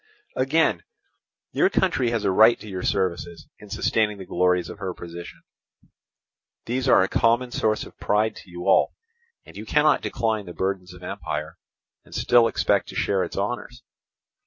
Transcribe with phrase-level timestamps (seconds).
[0.35, 0.81] "Again,
[1.51, 5.43] your country has a right to your services in sustaining the glories of her position.
[6.65, 8.95] These are a common source of pride to you all,
[9.45, 11.57] and you cannot decline the burdens of empire
[12.03, 13.83] and still expect to share its honours.